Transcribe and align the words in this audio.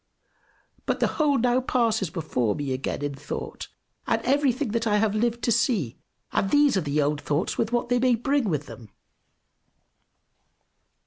But 0.87 0.99
the 0.99 1.05
whole 1.21 1.37
now 1.37 1.61
passes 1.61 2.09
before 2.09 2.55
me 2.55 2.73
again 2.73 3.03
in 3.03 3.13
thought, 3.13 3.67
and 4.07 4.19
everything 4.23 4.69
that 4.69 4.87
I 4.87 4.97
have 4.97 5.13
lived 5.13 5.43
to 5.43 5.51
see; 5.51 5.95
and 6.31 6.49
these 6.49 6.75
are 6.75 6.81
the 6.81 6.99
old 7.03 7.21
thoughts, 7.21 7.55
with 7.55 7.71
what 7.71 7.89
they 7.89 7.99
may 7.99 8.15
bring 8.15 8.49
with 8.49 8.65
them. 8.65 8.89